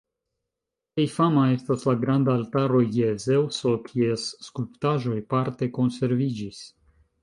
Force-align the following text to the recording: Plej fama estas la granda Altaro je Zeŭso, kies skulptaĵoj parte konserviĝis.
Plej 0.95 1.05
fama 1.15 1.43
estas 1.57 1.85
la 1.91 1.95
granda 2.05 2.35
Altaro 2.39 2.83
je 2.97 3.13
Zeŭso, 3.27 3.77
kies 3.91 4.27
skulptaĵoj 4.51 5.23
parte 5.37 5.75
konserviĝis. 5.81 6.69